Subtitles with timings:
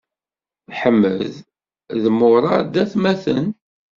[0.71, 1.15] Aḥmed
[2.01, 3.45] d Muṛad d atmaten.